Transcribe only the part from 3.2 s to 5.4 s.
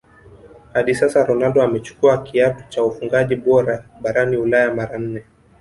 bora barani ulaya mara nne